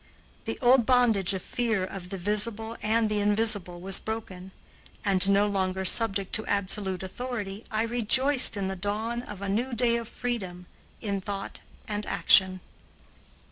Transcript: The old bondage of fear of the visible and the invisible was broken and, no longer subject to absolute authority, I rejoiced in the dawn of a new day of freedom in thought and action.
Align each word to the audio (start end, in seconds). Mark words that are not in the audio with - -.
The 0.45 0.57
old 0.63 0.87
bondage 0.87 1.31
of 1.35 1.43
fear 1.43 1.83
of 1.85 2.09
the 2.09 2.17
visible 2.17 2.75
and 2.81 3.07
the 3.07 3.19
invisible 3.19 3.79
was 3.79 3.99
broken 3.99 4.49
and, 5.05 5.29
no 5.29 5.45
longer 5.45 5.85
subject 5.85 6.33
to 6.33 6.45
absolute 6.47 7.03
authority, 7.03 7.63
I 7.69 7.83
rejoiced 7.83 8.57
in 8.57 8.65
the 8.65 8.75
dawn 8.75 9.21
of 9.21 9.43
a 9.43 9.47
new 9.47 9.73
day 9.75 9.97
of 9.97 10.07
freedom 10.09 10.65
in 11.01 11.21
thought 11.21 11.59
and 11.87 12.07
action. 12.07 12.61